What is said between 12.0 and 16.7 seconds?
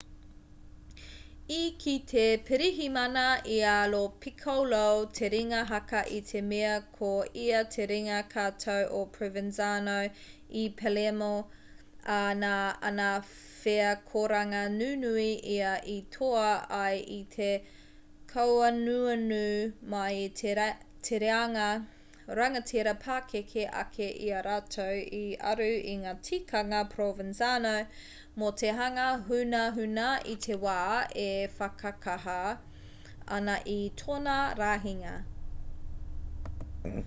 ā nā ana wheakoranga nunui ia i toa